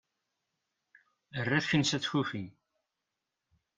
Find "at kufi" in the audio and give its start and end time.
1.97-2.43